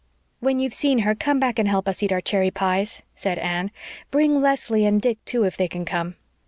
"When 0.39 0.57
you've 0.57 0.73
seen 0.73 0.97
her 1.05 1.13
come 1.13 1.39
back 1.39 1.59
and 1.59 1.67
help 1.67 1.87
us 1.87 2.01
eat 2.01 2.11
our 2.11 2.21
cherry 2.21 2.49
pies," 2.49 3.03
said 3.13 3.37
Anne. 3.37 3.69
"Bring 4.09 4.41
Leslie 4.41 4.83
and 4.83 4.99
Dick, 4.99 5.23
too, 5.25 5.43
if 5.43 5.55
they 5.57 5.67
can 5.67 5.85
come. 5.85 6.15